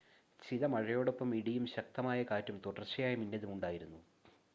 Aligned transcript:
ചില 0.39 0.65
മഴയോടൊപ്പം 0.65 1.35
ഇടിയും 1.35 1.65
ശക്തമായ 1.67 2.23
കാറ്റും 2.23 2.57
തുടർച്ചയായ 2.65 3.15
മിന്നലും 3.15 3.53
ഉണ്ടായിരുന്നു 3.53 4.01